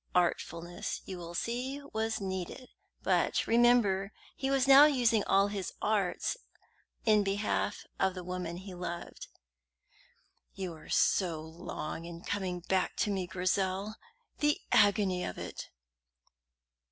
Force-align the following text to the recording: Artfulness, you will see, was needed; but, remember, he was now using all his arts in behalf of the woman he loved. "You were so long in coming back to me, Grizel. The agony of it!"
Artfulness, 0.15 1.03
you 1.05 1.19
will 1.19 1.35
see, 1.35 1.79
was 1.93 2.19
needed; 2.19 2.69
but, 3.03 3.45
remember, 3.45 4.11
he 4.35 4.49
was 4.49 4.67
now 4.67 4.85
using 4.85 5.23
all 5.25 5.49
his 5.49 5.73
arts 5.79 6.37
in 7.05 7.23
behalf 7.23 7.85
of 7.99 8.15
the 8.15 8.23
woman 8.23 8.57
he 8.57 8.73
loved. 8.73 9.27
"You 10.55 10.71
were 10.71 10.89
so 10.89 11.39
long 11.43 12.05
in 12.05 12.21
coming 12.21 12.61
back 12.61 12.95
to 12.95 13.11
me, 13.11 13.27
Grizel. 13.27 13.93
The 14.39 14.59
agony 14.71 15.23
of 15.23 15.37
it!" 15.37 15.69